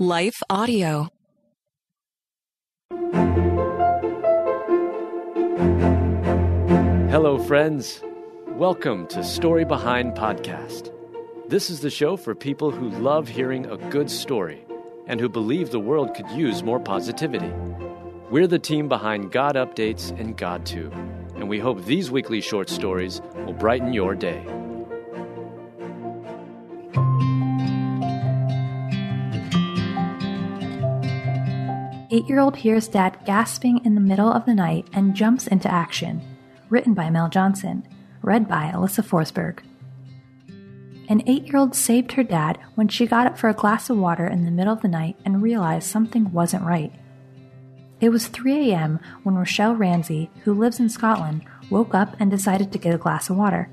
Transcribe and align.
Life 0.00 0.42
Audio. 0.50 1.08
Hello, 7.10 7.38
friends. 7.38 8.02
Welcome 8.48 9.06
to 9.06 9.22
Story 9.22 9.64
Behind 9.64 10.14
Podcast. 10.14 10.92
This 11.48 11.70
is 11.70 11.78
the 11.78 11.90
show 11.90 12.16
for 12.16 12.34
people 12.34 12.72
who 12.72 12.90
love 12.90 13.28
hearing 13.28 13.66
a 13.66 13.76
good 13.90 14.10
story 14.10 14.66
and 15.06 15.20
who 15.20 15.28
believe 15.28 15.70
the 15.70 15.78
world 15.78 16.16
could 16.16 16.28
use 16.32 16.64
more 16.64 16.80
positivity. 16.80 17.52
We're 18.30 18.48
the 18.48 18.58
team 18.58 18.88
behind 18.88 19.30
God 19.30 19.54
Updates 19.54 20.10
and 20.18 20.36
GodTube, 20.36 20.92
and 21.36 21.48
we 21.48 21.60
hope 21.60 21.84
these 21.84 22.10
weekly 22.10 22.40
short 22.40 22.68
stories 22.68 23.22
will 23.46 23.52
brighten 23.52 23.92
your 23.92 24.16
day. 24.16 24.44
Eight 32.14 32.28
year 32.28 32.38
old 32.38 32.54
hears 32.54 32.86
dad 32.86 33.18
gasping 33.26 33.84
in 33.84 33.96
the 33.96 34.00
middle 34.00 34.32
of 34.32 34.46
the 34.46 34.54
night 34.54 34.86
and 34.92 35.16
jumps 35.16 35.48
into 35.48 35.68
action. 35.68 36.22
Written 36.68 36.94
by 36.94 37.10
Mel 37.10 37.28
Johnson. 37.28 37.84
Read 38.22 38.46
by 38.46 38.70
Alyssa 38.72 39.04
Forsberg. 39.04 39.64
An 41.08 41.24
eight 41.26 41.48
year 41.48 41.56
old 41.56 41.74
saved 41.74 42.12
her 42.12 42.22
dad 42.22 42.60
when 42.76 42.86
she 42.86 43.08
got 43.08 43.26
up 43.26 43.36
for 43.36 43.48
a 43.48 43.52
glass 43.52 43.90
of 43.90 43.98
water 43.98 44.28
in 44.28 44.44
the 44.44 44.52
middle 44.52 44.72
of 44.72 44.80
the 44.80 44.86
night 44.86 45.16
and 45.24 45.42
realized 45.42 45.88
something 45.88 46.30
wasn't 46.30 46.64
right. 46.64 46.92
It 48.00 48.10
was 48.10 48.28
3 48.28 48.70
a.m. 48.70 49.00
when 49.24 49.34
Rochelle 49.34 49.74
Ramsey, 49.74 50.30
who 50.44 50.54
lives 50.54 50.78
in 50.78 50.88
Scotland, 50.88 51.44
woke 51.68 51.96
up 51.96 52.14
and 52.20 52.30
decided 52.30 52.70
to 52.70 52.78
get 52.78 52.94
a 52.94 52.98
glass 52.98 53.28
of 53.28 53.36
water. 53.36 53.68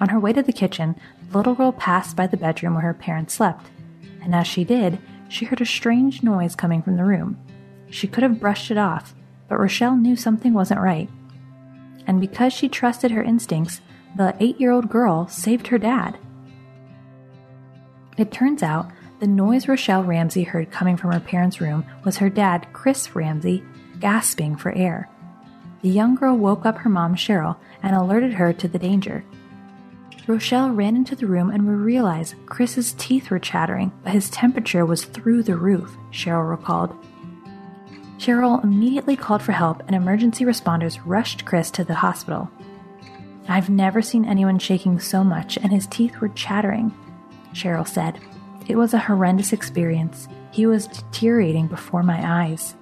On 0.00 0.08
her 0.08 0.18
way 0.18 0.32
to 0.32 0.42
the 0.42 0.54
kitchen, 0.54 0.96
the 1.30 1.36
little 1.36 1.54
girl 1.54 1.72
passed 1.72 2.16
by 2.16 2.28
the 2.28 2.38
bedroom 2.38 2.76
where 2.76 2.84
her 2.84 2.94
parents 2.94 3.34
slept, 3.34 3.66
and 4.22 4.34
as 4.34 4.46
she 4.46 4.64
did, 4.64 4.98
she 5.28 5.44
heard 5.44 5.60
a 5.60 5.66
strange 5.66 6.22
noise 6.22 6.56
coming 6.56 6.80
from 6.80 6.96
the 6.96 7.04
room. 7.04 7.36
She 7.90 8.06
could 8.06 8.22
have 8.22 8.40
brushed 8.40 8.70
it 8.70 8.78
off, 8.78 9.14
but 9.48 9.58
Rochelle 9.58 9.96
knew 9.96 10.16
something 10.16 10.52
wasn't 10.52 10.80
right. 10.80 11.08
And 12.06 12.20
because 12.20 12.52
she 12.52 12.68
trusted 12.68 13.10
her 13.10 13.22
instincts, 13.22 13.80
the 14.16 14.34
eight 14.40 14.60
year 14.60 14.70
old 14.70 14.88
girl 14.88 15.26
saved 15.28 15.68
her 15.68 15.78
dad. 15.78 16.18
It 18.16 18.32
turns 18.32 18.62
out 18.62 18.90
the 19.20 19.26
noise 19.26 19.68
Rochelle 19.68 20.04
Ramsey 20.04 20.42
heard 20.42 20.70
coming 20.70 20.96
from 20.96 21.12
her 21.12 21.20
parents' 21.20 21.60
room 21.60 21.84
was 22.04 22.18
her 22.18 22.30
dad, 22.30 22.66
Chris 22.72 23.14
Ramsey, 23.14 23.64
gasping 24.00 24.56
for 24.56 24.72
air. 24.72 25.08
The 25.82 25.88
young 25.88 26.14
girl 26.14 26.36
woke 26.36 26.66
up 26.66 26.78
her 26.78 26.88
mom, 26.88 27.14
Cheryl, 27.14 27.56
and 27.82 27.94
alerted 27.94 28.34
her 28.34 28.52
to 28.52 28.68
the 28.68 28.78
danger. 28.78 29.24
Rochelle 30.26 30.70
ran 30.70 30.94
into 30.94 31.16
the 31.16 31.26
room 31.26 31.50
and 31.50 31.84
realized 31.84 32.34
Chris's 32.46 32.92
teeth 32.98 33.30
were 33.30 33.38
chattering, 33.38 33.92
but 34.02 34.12
his 34.12 34.28
temperature 34.28 34.84
was 34.84 35.04
through 35.04 35.42
the 35.42 35.56
roof, 35.56 35.96
Cheryl 36.12 36.48
recalled. 36.50 36.94
Cheryl 38.18 38.62
immediately 38.64 39.16
called 39.16 39.42
for 39.42 39.52
help, 39.52 39.82
and 39.86 39.94
emergency 39.94 40.44
responders 40.44 41.00
rushed 41.04 41.44
Chris 41.44 41.70
to 41.72 41.84
the 41.84 41.94
hospital. 41.94 42.50
I've 43.48 43.70
never 43.70 44.02
seen 44.02 44.24
anyone 44.24 44.58
shaking 44.58 44.98
so 45.00 45.22
much, 45.24 45.56
and 45.56 45.72
his 45.72 45.86
teeth 45.86 46.20
were 46.20 46.28
chattering, 46.30 46.92
Cheryl 47.54 47.86
said. 47.86 48.20
It 48.66 48.76
was 48.76 48.92
a 48.92 48.98
horrendous 48.98 49.52
experience. 49.52 50.28
He 50.50 50.66
was 50.66 50.88
deteriorating 50.88 51.68
before 51.68 52.02
my 52.02 52.20
eyes. 52.22 52.74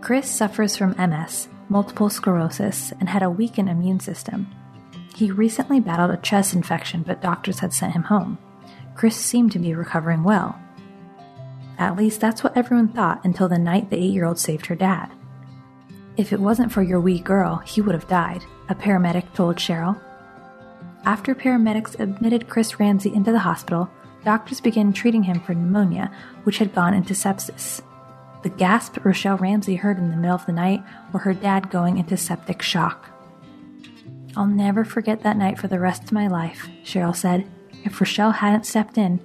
Chris 0.00 0.28
suffers 0.30 0.76
from 0.76 0.96
MS, 0.98 1.48
multiple 1.68 2.08
sclerosis, 2.08 2.92
and 2.98 3.08
had 3.08 3.22
a 3.22 3.30
weakened 3.30 3.68
immune 3.68 4.00
system. 4.00 4.48
He 5.14 5.30
recently 5.30 5.78
battled 5.78 6.10
a 6.10 6.16
chest 6.16 6.54
infection, 6.54 7.02
but 7.02 7.20
doctors 7.20 7.58
had 7.58 7.72
sent 7.72 7.92
him 7.92 8.04
home. 8.04 8.38
Chris 8.94 9.16
seemed 9.16 9.52
to 9.52 9.58
be 9.58 9.74
recovering 9.74 10.24
well. 10.24 10.58
At 11.78 11.96
least 11.96 12.20
that's 12.20 12.42
what 12.42 12.56
everyone 12.56 12.88
thought 12.88 13.24
until 13.24 13.48
the 13.48 13.58
night 13.58 13.90
the 13.90 13.96
eight 13.96 14.12
year 14.12 14.24
old 14.24 14.38
saved 14.38 14.66
her 14.66 14.74
dad. 14.74 15.10
If 16.16 16.32
it 16.32 16.40
wasn't 16.40 16.72
for 16.72 16.82
your 16.82 17.00
wee 17.00 17.20
girl, 17.20 17.58
he 17.58 17.80
would 17.80 17.94
have 17.94 18.08
died, 18.08 18.44
a 18.68 18.74
paramedic 18.74 19.32
told 19.34 19.56
Cheryl. 19.56 20.00
After 21.04 21.34
paramedics 21.34 21.98
admitted 22.00 22.48
Chris 22.48 22.80
Ramsey 22.80 23.14
into 23.14 23.30
the 23.30 23.38
hospital, 23.38 23.88
doctors 24.24 24.60
began 24.60 24.92
treating 24.92 25.22
him 25.22 25.40
for 25.40 25.54
pneumonia, 25.54 26.10
which 26.42 26.58
had 26.58 26.74
gone 26.74 26.92
into 26.92 27.14
sepsis. 27.14 27.80
The 28.42 28.48
gasp 28.48 29.04
Rochelle 29.04 29.36
Ramsey 29.36 29.76
heard 29.76 29.98
in 29.98 30.10
the 30.10 30.16
middle 30.16 30.34
of 30.34 30.46
the 30.46 30.52
night 30.52 30.82
were 31.12 31.20
her 31.20 31.34
dad 31.34 31.70
going 31.70 31.98
into 31.98 32.16
septic 32.16 32.62
shock. 32.62 33.10
I'll 34.36 34.46
never 34.46 34.84
forget 34.84 35.22
that 35.22 35.36
night 35.36 35.58
for 35.58 35.68
the 35.68 35.80
rest 35.80 36.04
of 36.04 36.12
my 36.12 36.26
life, 36.26 36.68
Cheryl 36.84 37.16
said. 37.16 37.48
If 37.84 38.00
Rochelle 38.00 38.32
hadn't 38.32 38.66
stepped 38.66 38.98
in, 38.98 39.20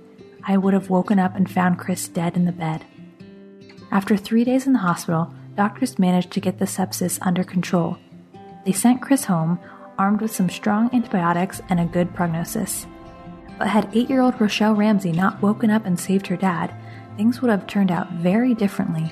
I 0.45 0.57
would 0.57 0.73
have 0.73 0.89
woken 0.89 1.19
up 1.19 1.35
and 1.35 1.49
found 1.49 1.79
Chris 1.79 2.07
dead 2.07 2.35
in 2.35 2.45
the 2.45 2.51
bed. 2.51 2.85
After 3.91 4.17
three 4.17 4.43
days 4.43 4.67
in 4.67 4.73
the 4.73 4.79
hospital, 4.79 5.33
doctors 5.55 5.99
managed 5.99 6.31
to 6.31 6.41
get 6.41 6.59
the 6.59 6.65
sepsis 6.65 7.19
under 7.21 7.43
control. 7.43 7.97
They 8.65 8.71
sent 8.71 9.01
Chris 9.01 9.25
home, 9.25 9.59
armed 9.97 10.21
with 10.21 10.33
some 10.33 10.49
strong 10.49 10.89
antibiotics 10.93 11.61
and 11.69 11.79
a 11.79 11.85
good 11.85 12.13
prognosis. 12.13 12.87
But 13.59 13.67
had 13.67 13.89
eight 13.93 14.09
year 14.09 14.21
old 14.21 14.39
Rochelle 14.39 14.73
Ramsey 14.73 15.11
not 15.11 15.41
woken 15.41 15.69
up 15.69 15.85
and 15.85 15.99
saved 15.99 16.27
her 16.27 16.37
dad, 16.37 16.73
things 17.17 17.41
would 17.41 17.51
have 17.51 17.67
turned 17.67 17.91
out 17.91 18.11
very 18.13 18.53
differently. 18.53 19.11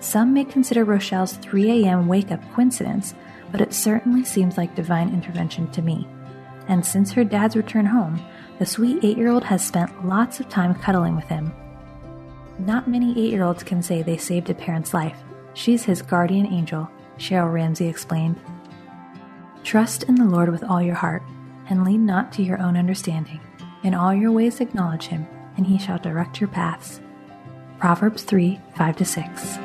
Some 0.00 0.34
may 0.34 0.44
consider 0.44 0.84
Rochelle's 0.84 1.34
3 1.34 1.84
a.m. 1.84 2.06
wake 2.06 2.30
up 2.30 2.40
coincidence, 2.52 3.14
but 3.50 3.60
it 3.60 3.72
certainly 3.72 4.24
seems 4.24 4.56
like 4.56 4.74
divine 4.74 5.08
intervention 5.08 5.70
to 5.70 5.82
me. 5.82 6.06
And 6.68 6.84
since 6.84 7.12
her 7.12 7.24
dad's 7.24 7.56
return 7.56 7.86
home, 7.86 8.20
the 8.58 8.66
sweet 8.66 9.04
eight 9.04 9.18
year 9.18 9.30
old 9.30 9.44
has 9.44 9.66
spent 9.66 10.06
lots 10.06 10.40
of 10.40 10.48
time 10.48 10.74
cuddling 10.74 11.16
with 11.16 11.26
him. 11.26 11.52
Not 12.58 12.88
many 12.88 13.10
eight 13.12 13.30
year 13.30 13.44
olds 13.44 13.62
can 13.62 13.82
say 13.82 14.02
they 14.02 14.16
saved 14.16 14.48
a 14.48 14.54
parent's 14.54 14.94
life. 14.94 15.18
She's 15.54 15.84
his 15.84 16.02
guardian 16.02 16.46
angel, 16.46 16.90
Cheryl 17.18 17.52
Ramsey 17.52 17.86
explained. 17.86 18.40
Trust 19.62 20.04
in 20.04 20.14
the 20.14 20.24
Lord 20.24 20.48
with 20.50 20.64
all 20.64 20.80
your 20.80 20.94
heart, 20.94 21.22
and 21.68 21.84
lean 21.84 22.06
not 22.06 22.32
to 22.32 22.42
your 22.42 22.60
own 22.60 22.76
understanding. 22.76 23.40
In 23.82 23.94
all 23.94 24.14
your 24.14 24.32
ways 24.32 24.60
acknowledge 24.60 25.06
him, 25.06 25.26
and 25.56 25.66
he 25.66 25.78
shall 25.78 25.98
direct 25.98 26.40
your 26.40 26.48
paths. 26.48 27.00
Proverbs 27.78 28.22
3 28.22 28.60
5 28.76 29.06
6. 29.06 29.58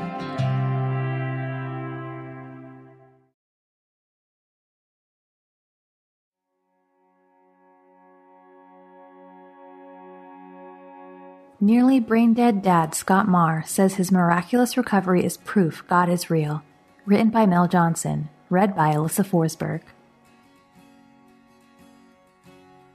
Nearly 11.63 11.99
brain 11.99 12.33
dead 12.33 12.63
dad 12.63 12.95
Scott 12.95 13.27
Marr 13.27 13.63
says 13.67 13.93
his 13.93 14.11
miraculous 14.11 14.75
recovery 14.75 15.23
is 15.23 15.37
proof 15.37 15.83
God 15.87 16.09
is 16.09 16.31
real. 16.31 16.63
Written 17.05 17.29
by 17.29 17.45
Mel 17.45 17.67
Johnson. 17.67 18.29
Read 18.49 18.75
by 18.75 18.95
Alyssa 18.95 19.23
Forsberg. 19.23 19.83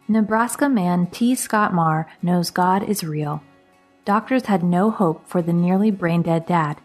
Nebraska 0.09 0.69
man 0.69 1.07
T. 1.07 1.37
Scott 1.37 1.73
Marr 1.73 2.09
knows 2.21 2.51
God 2.51 2.83
is 2.83 3.05
real. 3.05 3.41
Doctors 4.05 4.47
had 4.47 4.65
no 4.65 4.91
hope 4.91 5.29
for 5.29 5.41
the 5.41 5.53
nearly 5.53 5.93
brain 5.93 6.23
dead 6.23 6.45
dad. 6.45 6.81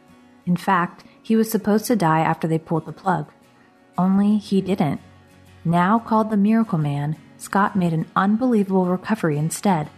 In 0.46 0.56
fact, 0.56 1.03
he 1.24 1.36
was 1.36 1.50
supposed 1.50 1.86
to 1.86 1.96
die 1.96 2.20
after 2.20 2.47
they 2.47 2.59
pulled 2.59 2.86
the 2.86 2.91
plug. 2.91 3.31
Only 3.97 4.38
he 4.38 4.62
didn't. 4.62 5.02
Now 5.66 5.97
called 5.97 6.30
the 6.30 6.38
Miracle 6.38 6.78
Man, 6.78 7.18
Scott 7.38 7.75
made 7.75 7.94
an 7.94 8.06
unbelievable 8.16 8.86
recovery 8.86 9.40
instead. 9.40 9.90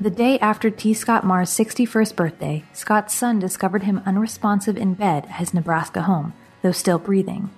The 0.00 0.10
day 0.10 0.40
after 0.40 0.70
T. 0.70 0.92
Scott 0.92 1.24
Marr's 1.24 1.50
61st 1.50 2.16
birthday, 2.16 2.64
Scott's 2.72 3.14
son 3.14 3.38
discovered 3.38 3.84
him 3.84 4.02
unresponsive 4.04 4.76
in 4.76 4.94
bed 4.94 5.24
at 5.26 5.36
his 5.36 5.54
Nebraska 5.54 6.02
home, 6.02 6.34
though 6.62 6.72
still 6.72 6.98
breathing. 6.98 7.50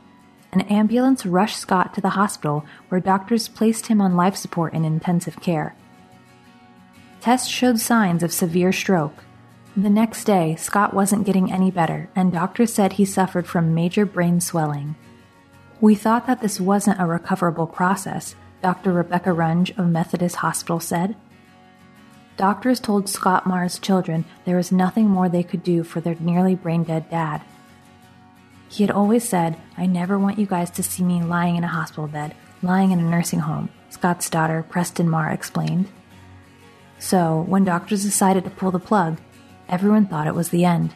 An 0.53 0.61
ambulance 0.63 1.25
rushed 1.25 1.59
Scott 1.59 1.95
to 1.95 2.01
the 2.03 2.11
hospital 2.11 2.67
where 2.89 3.01
doctors 3.01 3.49
placed 3.49 3.87
him 3.87 4.03
on 4.03 4.17
life 4.17 4.37
support 4.37 4.75
in 4.75 4.85
intensive 4.85 5.41
care. 5.41 5.75
Tests 7.23 7.49
showed 7.49 7.81
signs 7.81 8.23
of 8.23 8.33
severe 8.33 8.73
stroke. 8.73 9.25
The 9.75 9.91
next 9.91 10.25
day, 10.25 10.57
Scott 10.57 10.93
wasn't 10.93 11.27
getting 11.27 11.51
any 11.51 11.71
better, 11.71 12.11
and 12.15 12.33
doctors 12.33 12.73
said 12.73 12.95
he 12.95 13.05
suffered 13.07 13.47
from 13.47 13.75
major 13.75 14.05
brain 14.05 14.41
swelling. 14.41 14.95
We 15.81 15.95
thought 15.95 16.27
that 16.27 16.43
this 16.43 16.61
wasn't 16.61 17.01
a 17.01 17.07
recoverable 17.07 17.67
process, 17.67 18.37
Dr. 18.63 18.93
Rebecca 18.93 19.31
Runge 19.31 19.77
of 19.79 19.89
Methodist 19.89 20.37
Hospital 20.37 20.81
said. 20.81 21.17
Doctors 22.37 22.81
told 22.81 23.09
Scott 23.09 23.47
Marr's 23.47 23.79
children 23.79 24.27
there 24.45 24.57
was 24.57 24.71
nothing 24.71 25.09
more 25.09 25.29
they 25.29 25.43
could 25.43 25.63
do 25.63 25.83
for 25.83 26.01
their 26.01 26.17
nearly 26.21 26.55
brain 26.55 26.85
dead 26.85 27.09
dad. 27.09 27.43
He 28.69 28.83
had 28.83 28.91
always 28.91 29.27
said, 29.27 29.57
I 29.79 29.87
never 29.87 30.19
want 30.19 30.39
you 30.39 30.45
guys 30.45 30.71
to 30.73 30.83
see 30.83 31.03
me 31.03 31.23
lying 31.23 31.57
in 31.57 31.65
a 31.65 31.69
hospital 31.69 32.09
bed, 32.09 32.35
lying 32.63 32.91
in 32.91 32.99
a 32.99 33.03
nursing 33.03 33.41
home, 33.41 33.71
Scott's 33.89 34.29
daughter, 34.29 34.65
Preston 34.69 35.09
Marr, 35.09 35.31
explained. 35.31 35.89
So, 36.99 37.45
when 37.49 37.65
doctors 37.65 38.03
decided 38.03 38.45
to 38.45 38.51
pull 38.51 38.71
the 38.71 38.79
plug, 38.79 39.19
everyone 39.69 40.07
thought 40.07 40.27
it 40.27 40.35
was 40.35 40.51
the 40.51 40.65
end. 40.65 40.95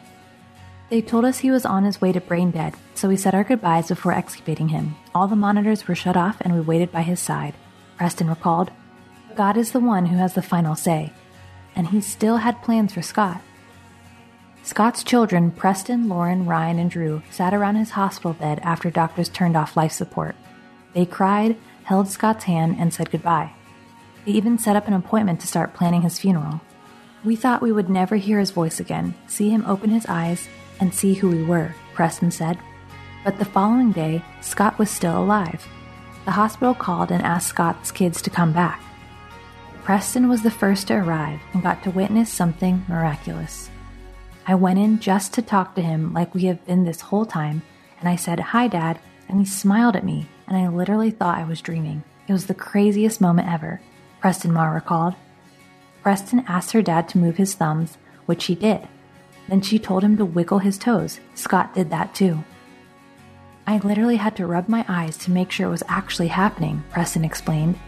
They 0.89 1.01
told 1.01 1.25
us 1.25 1.39
he 1.39 1.49
was 1.49 1.65
on 1.65 1.85
his 1.85 2.01
way 2.01 2.11
to 2.11 2.19
brain 2.19 2.51
dead, 2.51 2.75
so 2.93 3.07
we 3.07 3.15
said 3.15 3.33
our 3.33 3.45
goodbyes 3.45 3.87
before 3.87 4.13
extubating 4.13 4.69
him. 4.69 4.95
All 5.15 5.27
the 5.27 5.35
monitors 5.35 5.87
were 5.87 5.95
shut 5.95 6.17
off 6.17 6.41
and 6.41 6.53
we 6.53 6.59
waited 6.59 6.91
by 6.91 7.01
his 7.01 7.19
side. 7.19 7.53
Preston 7.97 8.29
recalled, 8.29 8.71
God 9.35 9.57
is 9.57 9.71
the 9.71 9.79
one 9.79 10.07
who 10.07 10.17
has 10.17 10.33
the 10.33 10.41
final 10.41 10.75
say. 10.75 11.13
And 11.75 11.87
he 11.87 12.01
still 12.01 12.37
had 12.37 12.61
plans 12.61 12.93
for 12.93 13.01
Scott. 13.01 13.41
Scott's 14.63 15.03
children, 15.03 15.51
Preston, 15.51 16.07
Lauren, 16.07 16.45
Ryan, 16.45 16.79
and 16.79 16.91
Drew, 16.91 17.23
sat 17.31 17.53
around 17.53 17.75
his 17.75 17.91
hospital 17.91 18.33
bed 18.33 18.59
after 18.63 18.91
doctors 18.91 19.29
turned 19.29 19.57
off 19.57 19.75
life 19.75 19.91
support. 19.91 20.35
They 20.93 21.05
cried, 21.05 21.57
held 21.83 22.07
Scott's 22.07 22.43
hand, 22.43 22.75
and 22.79 22.93
said 22.93 23.09
goodbye. 23.09 23.53
They 24.25 24.33
even 24.33 24.59
set 24.59 24.75
up 24.75 24.87
an 24.87 24.93
appointment 24.93 25.41
to 25.41 25.47
start 25.47 25.73
planning 25.73 26.03
his 26.03 26.19
funeral. 26.19 26.61
We 27.23 27.35
thought 27.35 27.61
we 27.61 27.71
would 27.71 27.89
never 27.89 28.17
hear 28.17 28.39
his 28.39 28.51
voice 28.51 28.79
again, 28.79 29.15
see 29.27 29.49
him 29.49 29.65
open 29.65 29.89
his 29.89 30.05
eyes, 30.05 30.47
and 30.79 30.93
see 30.93 31.15
who 31.15 31.29
we 31.29 31.43
were, 31.43 31.73
Preston 31.93 32.31
said. 32.31 32.59
But 33.23 33.39
the 33.39 33.45
following 33.45 33.91
day, 33.91 34.23
Scott 34.41 34.77
was 34.77 34.89
still 34.89 35.17
alive. 35.17 35.67
The 36.25 36.31
hospital 36.31 36.73
called 36.73 37.11
and 37.11 37.23
asked 37.23 37.47
Scott's 37.47 37.91
kids 37.91 38.21
to 38.23 38.29
come 38.29 38.53
back. 38.53 38.81
Preston 39.83 40.29
was 40.29 40.43
the 40.43 40.51
first 40.51 40.87
to 40.87 40.93
arrive 40.93 41.39
and 41.53 41.63
got 41.63 41.83
to 41.83 41.91
witness 41.91 42.31
something 42.31 42.85
miraculous. 42.87 43.69
I 44.45 44.53
went 44.55 44.77
in 44.77 44.99
just 44.99 45.33
to 45.33 45.41
talk 45.41 45.73
to 45.75 45.81
him 45.81 46.13
like 46.13 46.35
we 46.35 46.45
have 46.45 46.63
been 46.65 46.83
this 46.83 47.01
whole 47.01 47.25
time, 47.25 47.63
and 47.99 48.07
I 48.07 48.15
said, 48.15 48.39
Hi, 48.39 48.67
Dad, 48.67 48.99
and 49.27 49.39
he 49.39 49.45
smiled 49.45 49.95
at 49.95 50.05
me, 50.05 50.27
and 50.47 50.55
I 50.55 50.67
literally 50.67 51.09
thought 51.09 51.37
I 51.37 51.45
was 51.45 51.61
dreaming. 51.61 52.03
It 52.27 52.33
was 52.33 52.45
the 52.45 52.53
craziest 52.53 53.21
moment 53.21 53.49
ever, 53.49 53.81
Preston 54.19 54.53
Marr 54.53 54.73
recalled. 54.73 55.15
Preston 56.03 56.45
asked 56.47 56.73
her 56.73 56.81
dad 56.81 57.09
to 57.09 57.17
move 57.17 57.37
his 57.37 57.55
thumbs, 57.55 57.97
which 58.27 58.45
he 58.45 58.55
did. 58.55 58.87
Then 59.47 59.61
she 59.61 59.79
told 59.79 60.03
him 60.03 60.15
to 60.17 60.25
wiggle 60.25 60.59
his 60.59 60.77
toes. 60.77 61.19
Scott 61.33 61.73
did 61.73 61.89
that 61.89 62.13
too. 62.13 62.43
I 63.65 63.77
literally 63.79 64.17
had 64.17 64.35
to 64.37 64.47
rub 64.47 64.67
my 64.67 64.85
eyes 64.87 65.17
to 65.17 65.31
make 65.31 65.51
sure 65.51 65.67
it 65.67 65.71
was 65.71 65.83
actually 65.87 66.27
happening, 66.27 66.83
Preston 66.91 67.25
explained. 67.25 67.79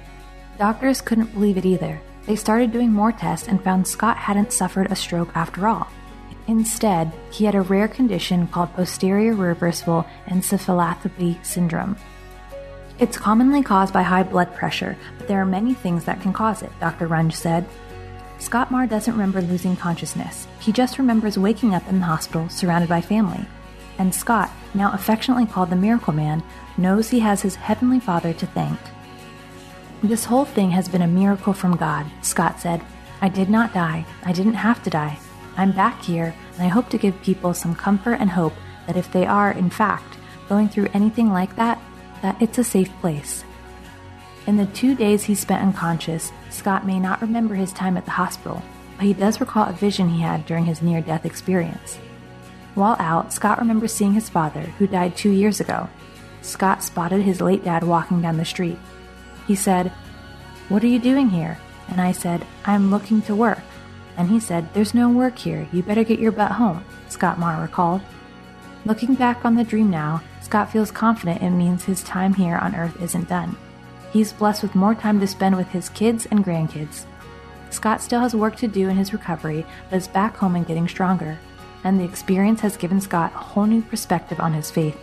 Doctors 0.57 1.01
couldn't 1.01 1.33
believe 1.33 1.57
it 1.57 1.65
either. 1.65 1.99
They 2.25 2.35
started 2.35 2.71
doing 2.71 2.91
more 2.91 3.11
tests 3.11 3.47
and 3.47 3.61
found 3.63 3.87
Scott 3.87 4.17
hadn't 4.17 4.53
suffered 4.53 4.91
a 4.91 4.95
stroke 4.95 5.35
after 5.35 5.67
all. 5.67 5.87
Instead, 6.47 7.11
he 7.31 7.45
had 7.45 7.55
a 7.55 7.61
rare 7.61 7.87
condition 7.87 8.47
called 8.47 8.73
posterior 8.73 9.33
reversible 9.33 10.05
encephalopathy 10.27 11.43
syndrome. 11.45 11.97
It's 12.99 13.17
commonly 13.17 13.63
caused 13.63 13.93
by 13.93 14.03
high 14.03 14.23
blood 14.23 14.53
pressure, 14.55 14.95
but 15.17 15.27
there 15.27 15.41
are 15.41 15.45
many 15.45 15.73
things 15.73 16.05
that 16.05 16.21
can 16.21 16.33
cause 16.33 16.61
it, 16.61 16.71
Dr. 16.79 17.07
Runge 17.07 17.33
said. 17.33 17.65
Scott 18.39 18.71
Marr 18.71 18.87
doesn't 18.87 19.13
remember 19.13 19.41
losing 19.41 19.75
consciousness. 19.75 20.47
He 20.59 20.71
just 20.71 20.97
remembers 20.97 21.37
waking 21.39 21.73
up 21.73 21.87
in 21.87 21.99
the 21.99 22.05
hospital 22.05 22.49
surrounded 22.49 22.89
by 22.89 23.01
family. 23.01 23.45
And 23.97 24.13
Scott, 24.13 24.51
now 24.73 24.91
affectionately 24.91 25.45
called 25.45 25.69
the 25.69 25.75
Miracle 25.75 26.13
Man, 26.13 26.43
knows 26.77 27.09
he 27.09 27.19
has 27.19 27.41
his 27.41 27.55
Heavenly 27.55 27.99
Father 27.99 28.33
to 28.33 28.45
thank. 28.47 28.79
This 30.03 30.25
whole 30.25 30.43
thing 30.43 30.71
has 30.71 30.89
been 30.89 31.01
a 31.01 31.07
miracle 31.07 31.53
from 31.53 31.77
God, 31.77 32.05
Scott 32.21 32.59
said. 32.59 32.81
I 33.21 33.29
did 33.29 33.49
not 33.49 33.73
die. 33.73 34.05
I 34.25 34.33
didn't 34.33 34.55
have 34.55 34.83
to 34.83 34.89
die. 34.89 35.17
I'm 35.55 35.71
back 35.71 36.01
here, 36.03 36.35
and 36.55 36.61
I 36.61 36.67
hope 36.67 36.89
to 36.89 36.97
give 36.97 37.21
people 37.21 37.53
some 37.53 37.73
comfort 37.73 38.15
and 38.15 38.29
hope 38.29 38.51
that 38.85 38.97
if 38.97 39.09
they 39.13 39.25
are, 39.25 39.53
in 39.53 39.69
fact, 39.69 40.17
going 40.49 40.67
through 40.67 40.89
anything 40.93 41.31
like 41.31 41.55
that, 41.55 41.81
that 42.21 42.41
it's 42.41 42.57
a 42.57 42.65
safe 42.65 42.91
place. 42.99 43.45
In 44.45 44.57
the 44.57 44.65
two 44.65 44.93
days 44.93 45.23
he 45.23 45.35
spent 45.35 45.63
unconscious, 45.63 46.33
Scott 46.49 46.85
may 46.85 46.99
not 46.99 47.21
remember 47.21 47.55
his 47.55 47.71
time 47.71 47.95
at 47.95 48.03
the 48.03 48.11
hospital, 48.11 48.61
but 48.97 49.05
he 49.05 49.13
does 49.13 49.39
recall 49.39 49.69
a 49.69 49.71
vision 49.73 50.09
he 50.09 50.21
had 50.21 50.45
during 50.45 50.65
his 50.65 50.81
near 50.81 50.99
death 50.99 51.25
experience. 51.25 51.95
While 52.75 52.97
out, 52.99 53.31
Scott 53.31 53.57
remembers 53.57 53.93
seeing 53.93 54.11
his 54.11 54.27
father, 54.27 54.63
who 54.79 54.85
died 54.85 55.15
two 55.15 55.31
years 55.31 55.61
ago. 55.61 55.87
Scott 56.41 56.83
spotted 56.83 57.21
his 57.21 57.39
late 57.39 57.63
dad 57.63 57.85
walking 57.85 58.21
down 58.21 58.35
the 58.35 58.43
street. 58.43 58.77
He 59.47 59.55
said, 59.55 59.91
What 60.69 60.83
are 60.83 60.87
you 60.87 60.99
doing 60.99 61.29
here? 61.29 61.57
And 61.89 61.99
I 61.99 62.11
said, 62.11 62.45
I'm 62.65 62.91
looking 62.91 63.21
to 63.23 63.35
work. 63.35 63.59
And 64.17 64.29
he 64.29 64.39
said, 64.39 64.73
There's 64.73 64.93
no 64.93 65.09
work 65.09 65.37
here. 65.37 65.67
You 65.71 65.83
better 65.83 66.03
get 66.03 66.19
your 66.19 66.31
butt 66.31 66.53
home, 66.53 66.83
Scott 67.09 67.39
Marr 67.39 67.61
recalled. 67.61 68.01
Looking 68.85 69.15
back 69.15 69.45
on 69.45 69.55
the 69.55 69.63
dream 69.63 69.89
now, 69.89 70.21
Scott 70.41 70.71
feels 70.71 70.91
confident 70.91 71.41
it 71.41 71.49
means 71.51 71.85
his 71.85 72.03
time 72.03 72.33
here 72.33 72.57
on 72.57 72.75
Earth 72.75 73.01
isn't 73.01 73.29
done. 73.29 73.55
He's 74.11 74.33
blessed 74.33 74.61
with 74.61 74.75
more 74.75 74.93
time 74.93 75.19
to 75.19 75.27
spend 75.27 75.55
with 75.55 75.69
his 75.69 75.89
kids 75.89 76.27
and 76.27 76.45
grandkids. 76.45 77.05
Scott 77.69 78.01
still 78.01 78.19
has 78.19 78.35
work 78.35 78.55
to 78.57 78.67
do 78.67 78.87
in 78.89 78.97
his 78.97 79.13
recovery, 79.13 79.65
but 79.89 79.97
is 79.97 80.07
back 80.07 80.37
home 80.37 80.55
and 80.55 80.67
getting 80.67 80.87
stronger. 80.87 81.39
And 81.83 81.99
the 81.99 82.03
experience 82.03 82.61
has 82.61 82.77
given 82.77 83.01
Scott 83.01 83.33
a 83.33 83.39
whole 83.39 83.65
new 83.65 83.81
perspective 83.81 84.39
on 84.39 84.53
his 84.53 84.69
faith. 84.69 84.97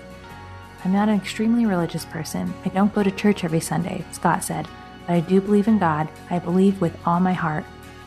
I'm 0.85 0.93
not 0.93 1.09
an 1.09 1.17
extremely 1.17 1.67
religious 1.67 2.05
person. 2.05 2.55
I 2.65 2.71
don't 2.71 2.95
go 2.95 3.03
to 3.03 3.11
church 3.11 3.45
every 3.45 3.61
Sunday, 3.61 4.05
Scott 4.13 4.43
said, 4.43 4.67
but 5.07 5.15
I 5.15 5.21
do 5.21 5.41
believe 5.41 5.69
in 5.69 5.79
God. 5.79 6.09
I 6.31 6.39
believe 6.39 6.81
with 6.81 6.97
all 7.07 7.21
my 7.21 7.33
heart. 7.33 7.65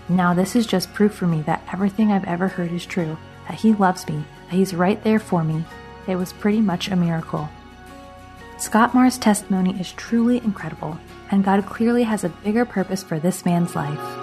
Now, 0.10 0.34
this 0.34 0.56
is 0.56 0.66
just 0.66 0.94
proof 0.94 1.14
for 1.14 1.28
me 1.28 1.42
that 1.44 1.64
everything 1.72 2.12
I've 2.12 2.26
ever 2.26 2.48
heard 2.48 2.72
is 2.72 2.86
true, 2.86 3.18
that 3.48 3.60
He 3.60 3.74
loves 3.74 4.08
me, 4.08 4.24
that 4.50 4.56
He's 4.56 4.74
right 4.74 5.02
there 5.04 5.20
for 5.20 5.44
me. 5.44 5.64
It 6.08 6.16
was 6.16 6.34
pretty 6.34 6.62
much 6.62 6.90
a 6.90 6.96
miracle. 6.96 7.50
Scott 8.58 8.94
Marr's 8.94 9.18
testimony 9.18 9.80
is 9.80 9.92
truly 9.94 10.38
incredible, 10.38 10.98
and 11.32 11.44
God 11.44 11.66
clearly 11.66 12.04
has 12.04 12.24
a 12.24 12.30
bigger 12.30 12.66
purpose 12.66 13.04
for 13.04 13.20
this 13.20 13.46
man's 13.46 13.76
life. 13.76 14.23